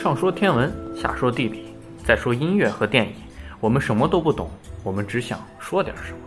[0.00, 1.74] 上说天文，下说地理，
[2.06, 3.14] 再说音乐和电影，
[3.60, 4.50] 我们什么都不懂，
[4.82, 6.18] 我们只想说点什么。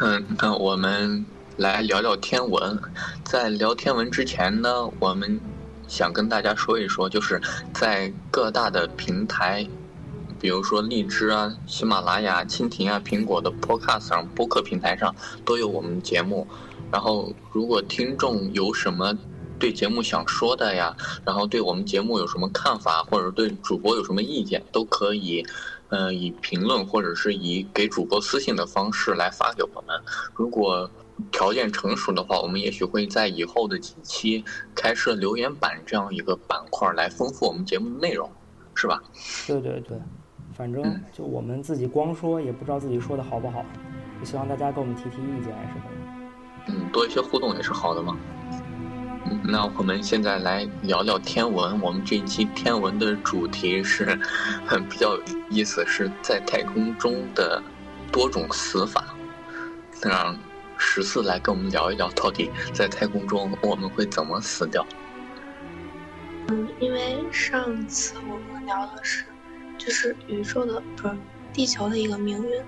[0.00, 1.24] 嗯，那我们
[1.56, 2.78] 来聊聊天文。
[3.24, 4.68] 在聊天文之前呢，
[5.00, 5.40] 我们
[5.86, 7.40] 想跟大家说一说，就是
[7.72, 9.66] 在各大的平台，
[10.40, 16.46] 比如说荔枝啊、喜马拉雅、蜻蜓啊、苹果的 Podcast 上播客平台上都有我们节目。
[16.90, 19.16] 然后，如果听众有什么
[19.58, 25.44] 对节目想说的呀，然后对我们节目有什么看法，或者对主播有什么意见，都可以。
[25.90, 29.98] 呃，以评论或者是以给主播私信的方式来发给我们。
[30.34, 30.90] 如果
[31.32, 38.30] 条件成熟的话，我们也许会在以后的几期开设留言板这样一个板块，来丰富我们节目的内容，
[38.74, 39.02] 是吧？
[39.46, 39.98] 对对对，
[40.58, 43.64] 反正就我们自己光说也不知道自己说的好不好，
[44.18, 46.72] 就希望大家给我们提提意见什么的。
[46.72, 48.16] 嗯，多一些互动也是好的嘛。
[49.44, 51.80] 那我们现在来聊聊天文。
[51.80, 54.18] 我们这一期天文的主题是，
[54.66, 57.62] 很比较有意思，是在太空中的
[58.10, 59.04] 多种死法。
[60.02, 60.36] 让
[60.76, 64.84] 十四来跟我们聊一聊，到底在太空中我们会怎么死掉？
[66.48, 69.24] 嗯，因为上次我们聊的是，
[69.88, 71.18] 就是宇宙的不是
[71.50, 72.62] 地球的一个命运，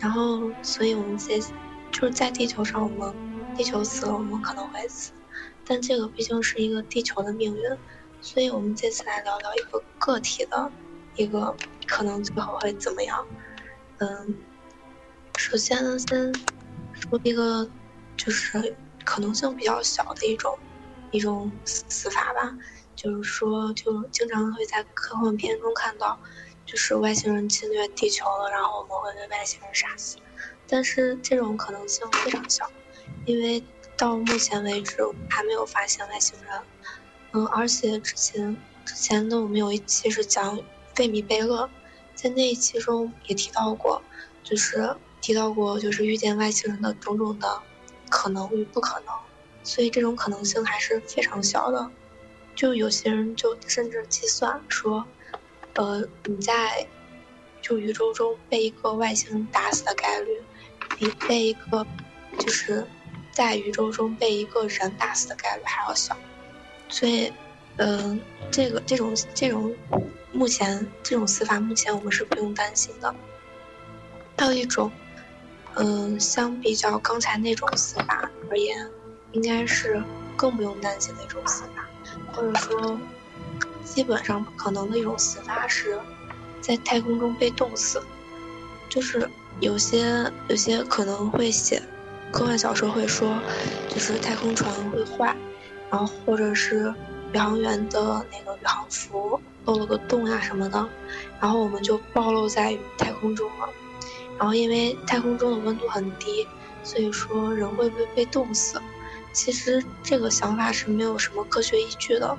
[0.00, 3.14] 然后所以我们接就是在地球上，我们
[3.54, 5.12] 地球死了，我们可能会死。
[5.64, 7.62] 但这个毕竟是一个地球的命运，
[8.20, 10.72] 所以我们这次来聊聊一个个体的
[11.14, 11.54] 一个
[11.86, 13.24] 可能最后会怎么样。
[13.98, 14.34] 嗯，
[15.36, 16.32] 首先呢，先
[16.92, 17.70] 说一个
[18.16, 20.58] 就是可能性比较小的一种
[21.12, 22.52] 一种死死法吧，
[23.00, 26.18] 就是说，就经常会在科幻片中看到，
[26.66, 30.18] 就是外星人侵略地球了，然后我们会被外星人杀死。
[30.66, 32.70] 但是这种可能性非常小，
[33.24, 33.62] 因为。
[33.96, 34.96] 到目前为止
[35.28, 36.58] 还没有发现外星人，
[37.32, 40.58] 嗯，而且之前之前呢，我们有一期是讲
[40.94, 41.68] 费米贝勒，
[42.14, 44.00] 在那一期中也提到过，
[44.42, 47.60] 就是提到过就是遇见外星人的种种的
[48.08, 49.14] 可能与不可能，
[49.62, 51.90] 所以这种可能性还是非常小的。
[52.60, 55.02] 就有些人就甚至计算说，
[55.76, 56.86] 呃，你在
[57.62, 60.42] 就宇宙中被一个外星人打死的概率，
[60.98, 61.86] 比被一个
[62.38, 62.86] 就是。
[63.32, 66.14] 在宇宙中被一个人打死的概率还要小，
[66.88, 67.32] 所以，
[67.76, 69.74] 嗯，这个这种这种，
[70.32, 73.14] 目前这种死法目前我们是不用担心的。
[74.36, 74.90] 还有一种，
[75.76, 78.90] 嗯，相比较刚才那种死法而言，
[79.32, 80.02] 应该是
[80.36, 81.88] 更不用担心的一种死法，
[82.32, 82.98] 或者说，
[83.84, 85.98] 基本上不可能的一种死法是，
[86.60, 88.02] 在太空中被冻死，
[88.88, 89.28] 就是
[89.60, 91.82] 有些有些可能会写。
[92.32, 93.36] 科幻小说会说，
[93.88, 95.34] 就是太空船会坏，
[95.90, 96.94] 然后或者是
[97.32, 100.88] 宇航员的那个宇航服漏了个洞呀什么的，
[101.40, 103.68] 然后我们就暴露在太空中了。
[104.38, 106.46] 然后因为太空中的温度很低，
[106.84, 108.80] 所以说人会不会被冻死？
[109.32, 112.36] 其实这个想法是没有什么科学依据的，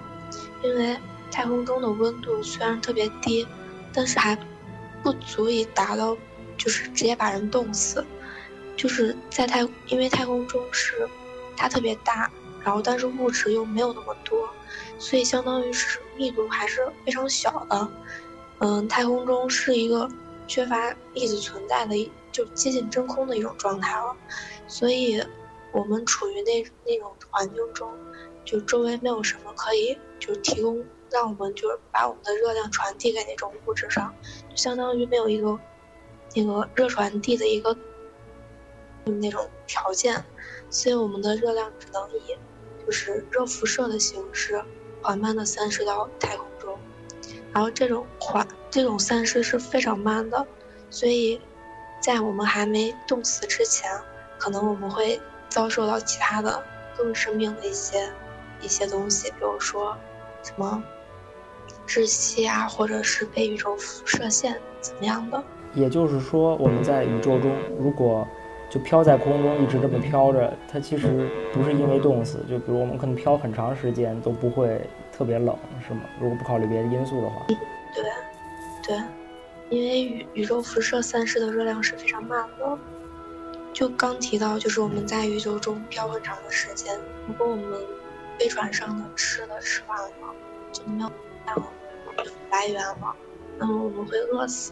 [0.63, 0.97] 因为
[1.31, 3.47] 太空中的温度虽然特别低，
[3.94, 4.38] 但是还
[5.01, 6.18] 不足以达到
[6.57, 8.06] 就是直接把人冻死。
[8.78, 11.07] 就是在太，因为太空中是
[11.56, 12.31] 它特别大，
[12.63, 14.50] 然后但是物质又没有那么多，
[14.97, 17.88] 所以相当于是密度还是非常小的。
[18.59, 20.09] 嗯，太空中是一个
[20.47, 24.16] 缺乏粒子存在的，就接近真空的一种状态了。
[24.68, 25.24] 所以，
[25.71, 27.91] 我们处于那那种环境中，
[28.45, 34.13] 就周围没有什么可以就提供让我们就是把我们的热量传递给那种物质上，
[34.49, 35.59] 就相当于没有一个
[36.35, 37.75] 那个热传递的一个。
[39.19, 40.23] 那种条件，
[40.69, 42.38] 所以我们的热量只能以
[42.85, 44.63] 就是热辐射的形式
[45.01, 46.77] 缓慢的散失到太空中，
[47.51, 50.45] 然后这种缓这种散失是非常慢的，
[50.91, 51.41] 所以
[52.00, 53.89] 在我们还没冻死之前，
[54.38, 55.19] 可能我们会
[55.51, 56.63] 遭受到其他的
[56.98, 58.09] 更生命的一些
[58.62, 59.95] 一些东西，比如说
[60.42, 60.81] 什么
[61.86, 65.44] 窒息啊，或者是被宇宙辐射线怎么样的。
[65.74, 68.25] 也就是说，我们在宇宙中如果
[68.69, 72.39] 就飘在空中，一直这么飘着，它其实不是因为冻死。
[72.50, 74.81] 就比如我们可能飘很长时间都不会
[75.12, 75.53] 特别冷，
[75.86, 76.03] 是吗？
[76.19, 77.45] 如果不考虑别的因素的话。
[77.94, 78.03] 对，
[78.81, 79.03] 对，
[79.69, 82.77] 因为宇宇宙辐射散失的热量是非常慢的。
[83.81, 86.95] 就刚提到，就是我们在宇宙中漂很长的时间，
[87.28, 87.81] 如果我们
[88.38, 90.36] 飞船上的吃的吃完了，
[90.72, 91.12] 就没有
[92.51, 93.16] 来源了，
[93.57, 94.72] 那么我们会饿死。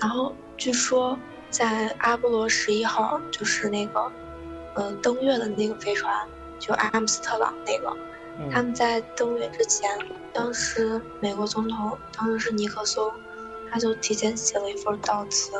[0.00, 1.16] 然后据说。
[1.50, 4.10] 在阿波罗十一号，就是那个，
[4.74, 6.26] 呃，登月的那个飞船，
[6.58, 7.96] 就阿姆斯特朗那个，
[8.50, 9.88] 他们在登月之前，
[10.32, 13.08] 当时美国总统当时是尼克松，
[13.70, 15.52] 他就提前写了一份悼词，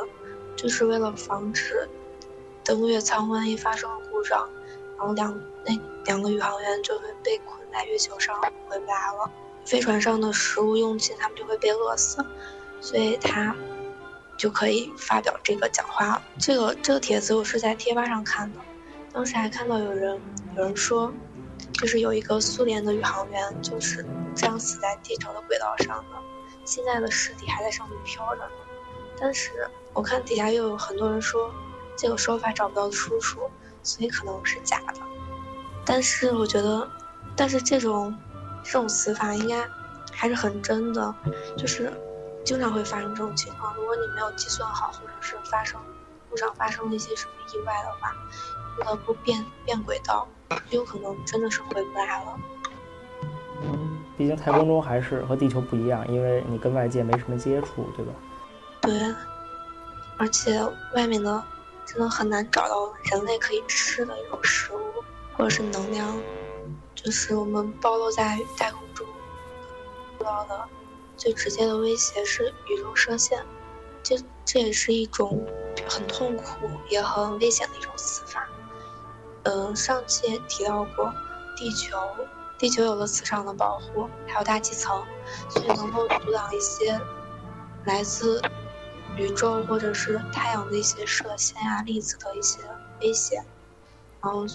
[0.57, 1.87] 就是为了防止
[2.65, 4.49] 登月舱万一发生了故障，
[4.97, 9.31] 然后两那两个宇航员就会被困在月球上回不来了，
[9.63, 12.25] 飞船上的食物用尽，他们就会被饿死，
[12.81, 13.55] 所以他。
[14.37, 16.21] 就可以发表这个讲话。
[16.37, 18.59] 这个这个帖子我是在贴吧上看的，
[19.13, 20.19] 当时还看到有人
[20.57, 21.09] 有人说，
[21.71, 26.17] 就是有一个苏联的宇航员就是这样死在地球的轨道上的，
[26.65, 28.51] 现在的尸体还在上面飘着呢。
[29.17, 29.51] 但是
[29.93, 31.49] 我看底下又有很多人说
[31.97, 33.39] 这个说法找不到出处，
[33.83, 35.01] 所以可能是假的。
[35.85, 36.87] 但是我觉得，
[37.35, 38.15] 但是这种
[38.63, 39.67] 这种死法应该
[40.11, 41.15] 还是很真的，
[41.57, 41.91] 就是。
[42.45, 45.81] 经常会发生这种情况，如果你没有计算好，或者是发生
[46.29, 48.13] 路上发生了一些什么意外的话，
[48.77, 50.27] 不得不变变轨道，
[50.69, 52.39] 有可能真的是回不来了。
[53.63, 58.13] 嗯，毕竟太空中还是和地球不一样，因为你跟外界没什么接触，对吧？
[58.81, 59.15] 对，
[60.19, 60.63] 而且
[60.93, 61.43] 外面的
[61.85, 65.03] 真的很难找到人类可以吃的一种食物
[65.37, 66.17] 或者是能量，
[66.95, 69.05] 就是我们暴露在太空中
[70.19, 70.67] 遇到的。
[71.17, 73.41] 最直接的威胁是宇宙射线，
[74.03, 75.47] 这这也是一种
[75.87, 78.45] 很痛苦也很危险的一种死法。
[79.43, 81.13] 嗯，上期也提到过，
[81.55, 81.97] 地球
[82.57, 85.01] 地球有了磁场的保护，还有大气层，
[85.49, 86.99] 所以能够阻挡一些
[87.85, 88.41] 来自
[89.17, 92.59] 宇宙或者是太阳的一些射线呀、粒子的一些
[93.01, 93.37] 威胁。
[94.21, 94.45] 然后，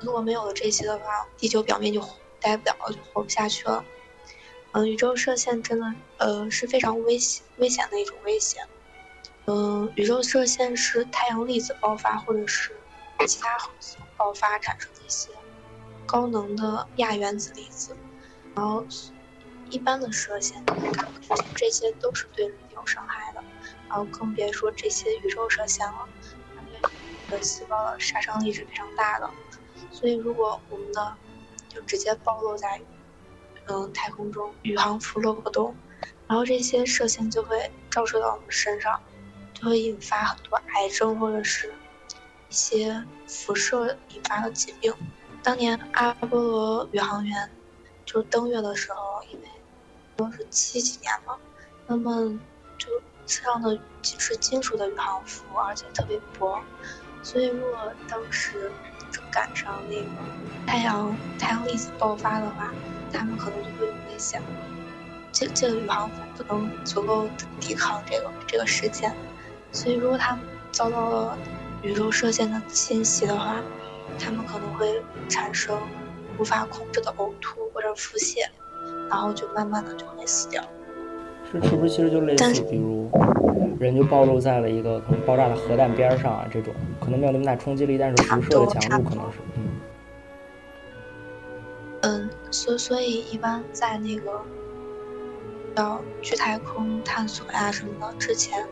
[0.00, 2.00] 如果没有了这些的话，地球表面就
[2.40, 3.84] 待不了，就活不下去了。
[4.72, 8.66] 嗯，宇宙射线真的，呃，是非常危险、危险的一种危险。
[9.46, 12.76] 嗯，宇宙射线是太阳粒子爆发或者是
[13.26, 15.30] 其他恒星爆发产生的一些
[16.06, 17.96] 高能的亚原子粒子。
[18.54, 18.86] 然后，
[19.70, 20.64] 一般的射线，
[21.54, 23.42] 这些都是对人有伤害的。
[23.88, 26.08] 然后更别说这些宇宙射线了，
[26.54, 26.90] 它
[27.30, 29.30] 对细胞的杀伤力是非常大的。
[29.90, 31.14] 所以，如果我们的
[31.68, 32.80] 就直接暴露在。
[33.68, 35.74] 嗯，太空中宇航服漏洞，
[36.28, 39.02] 然后这些射线就会照射到我们身上，
[39.52, 41.74] 就会引发很多癌症或者是
[42.48, 44.94] 一些辐射引发的疾病。
[45.42, 47.50] 当年阿波罗宇航员
[48.04, 49.48] 就登月的时候，因为
[50.16, 51.36] 都是七几年嘛，
[51.88, 52.38] 他们
[52.78, 52.86] 就
[53.26, 56.60] 身上的是金属的宇航服，而且特别薄，
[57.22, 58.70] 所以如果当时
[59.10, 60.08] 正赶上那个
[60.66, 62.72] 太阳太阳粒子爆发的话。
[63.12, 64.42] 他们可能就会有危险，
[65.32, 67.26] 这这个宇航服不能足够
[67.60, 69.14] 抵抗这个这个事件，
[69.72, 71.38] 所以如果他们遭到了
[71.82, 73.62] 宇宙射线的侵袭的话，
[74.18, 75.00] 他们可能会
[75.30, 75.80] 产生
[76.36, 78.44] 无法控制的呕吐或者腹泻，
[79.08, 80.62] 然后就慢慢的就会死掉。
[81.52, 83.10] 是是不是其实就类似，比如
[83.78, 89.62] 人就暴露在了一个可能爆炸的核弹边上啊，这种可能没有那么大冲击力，但是辐射的强度可能是嗯。
[92.02, 94.40] 嗯，所所以一般在那个
[95.76, 98.66] 要去太空探索呀什么的之前，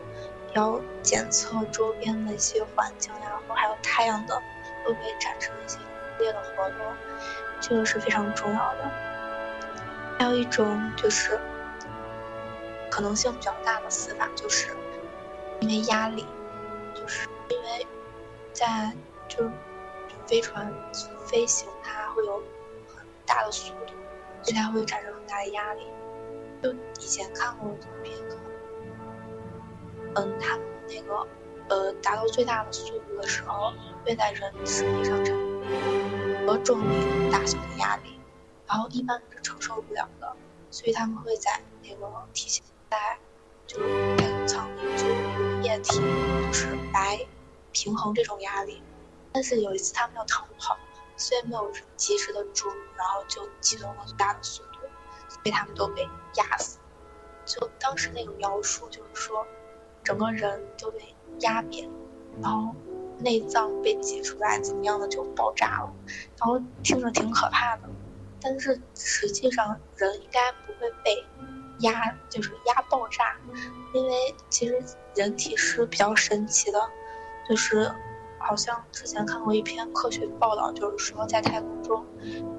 [0.53, 4.35] 要检测周边的一些环境呀，然后还有太阳的
[4.83, 6.93] 会不会产生一些剧烈的活动，
[7.59, 8.91] 这个是非常重要的。
[10.17, 11.37] 还有一种就是
[12.95, 14.69] 可能性比较大的死法，就是
[15.59, 16.25] 因为压力，
[16.93, 17.85] 就是因为
[18.53, 18.95] 在
[19.27, 19.51] 就是
[20.25, 20.73] 飞船
[21.25, 22.37] 飞行它会有
[22.95, 23.05] 很。
[23.27, 23.93] 大的速度，
[24.43, 25.81] 所以它会产生很大的压力。
[26.61, 28.15] 就以前看过的片，
[30.13, 31.27] 嗯，他们那个
[31.67, 33.73] 呃达到最大的速度的时候，
[34.05, 38.19] 会在人身体上产生和重力大小的压力，
[38.67, 40.33] 然后一般是承受不了的，
[40.69, 42.63] 所以他们会在那个提前
[42.95, 43.17] 在
[43.67, 45.99] 就是太空舱里做一个液体，
[46.47, 47.19] 就是来
[47.73, 48.81] 平衡这种压力。
[49.33, 50.77] 但是有一次他们要逃跑。
[51.17, 54.79] 虽然没有及时的注入，然后就启动了最大的速度，
[55.29, 56.77] 所以他们都被压死。
[57.45, 59.47] 就当时那个描述就是说，
[60.03, 61.89] 整个人都被压扁，
[62.41, 62.75] 然后
[63.17, 65.93] 内脏被挤出来，怎么样的就爆炸了。
[66.37, 67.83] 然后听着挺可怕的，
[68.41, 71.25] 但是实际上人应该不会被
[71.79, 73.35] 压，就是压爆炸，
[73.93, 74.83] 因为其实
[75.15, 76.79] 人体是比较神奇的，
[77.49, 77.91] 就是。
[78.37, 82.05] 好像之前看过一篇科学报道，就是说在太空中，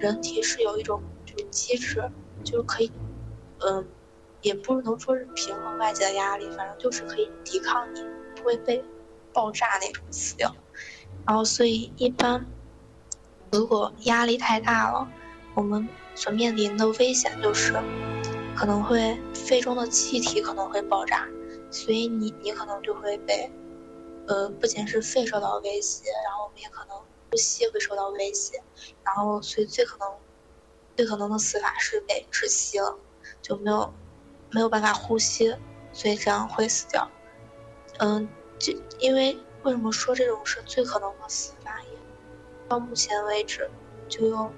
[0.01, 2.03] 人体是有一种就是机制，
[2.43, 2.91] 就是可以，
[3.61, 3.87] 嗯，
[4.41, 8.05] 也不能说是平衡外界的压力，反正就是可以抵抗你
[8.35, 8.85] 不会被
[9.33, 10.53] 爆炸那种死掉。
[11.25, 12.45] 然后所以一般
[13.53, 15.09] 如果压力太大了，
[15.55, 17.81] 我们所面临的危险就是
[18.57, 21.29] 可能会肺中的气体可能会爆炸，
[21.71, 23.51] 所以你你可能就会被
[24.27, 26.97] 呃不仅是肺受到威胁，然后我们也可能
[27.31, 28.63] 呼吸会受到威胁，
[29.05, 30.11] 然后所以最可能
[30.97, 32.97] 最可能的死法是被窒息了，
[33.43, 33.93] 就没有
[34.51, 35.55] 没有办法呼吸，
[35.93, 37.09] 所以这样会死掉。
[37.99, 38.27] 嗯，
[38.59, 41.79] 这因为为什么说这种是最可能的死法？
[41.83, 41.99] 也
[42.69, 43.71] 到目前为止，
[44.09, 44.51] 就有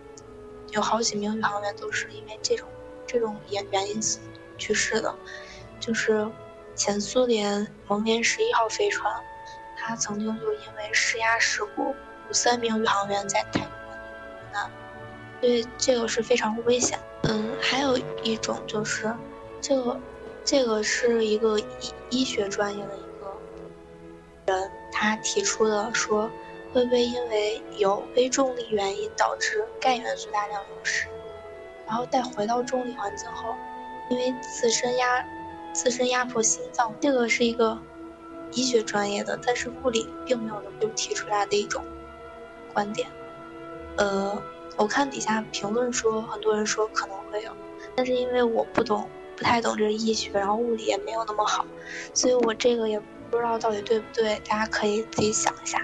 [0.71, 2.69] 有好几名宇航员都是因为这种
[3.09, 4.21] 这种原原因死
[4.57, 5.13] 去世的。
[5.81, 6.29] 就是
[6.75, 9.13] 前苏联蒙联十一号飞船，
[9.77, 11.95] 它曾经就因为失压事故，
[12.29, 14.71] 有三名宇航员在太空遇难，
[15.41, 16.99] 所以这个是非常危险。
[17.23, 19.13] 嗯，还有一种就是
[19.61, 20.01] 这个
[20.45, 21.65] 这个是一个医
[22.11, 26.31] 医学专业的一个人，他提出的说，
[26.73, 31.07] 会不会因为有微重力原因导致钙元素大量流失，
[31.89, 33.57] 然后再回到重力环境后，
[34.11, 35.25] 因为自身压
[35.73, 37.79] 自身压迫心脏，这个是一个
[38.53, 41.83] 医学专业的，但是物理并没有能够提出来的一种
[42.75, 43.09] 观点。
[43.97, 44.41] 呃，
[44.77, 47.51] 我看底下评论说，很多人说可能会有，
[47.97, 51.65] 但是因为我不懂，不太懂这个医学，然后物理也没有那么好，
[52.13, 55.81] 所以我这个也不知道到底对不对，大家可以自己想一下。